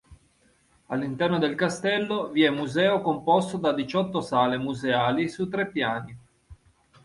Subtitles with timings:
[0.87, 6.17] All'interno del castello vi è museo composto da diciotto sale museali su tre piani.